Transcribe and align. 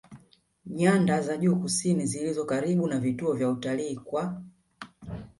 nyada 0.65 1.21
za 1.21 1.37
juu 1.37 1.55
kusini 1.55 2.05
zilizo 2.05 2.45
karibu 2.45 2.87
na 2.87 2.99
vivutio 2.99 3.33
vya 3.33 3.49
utalii 3.49 3.95
kwa 3.95 4.41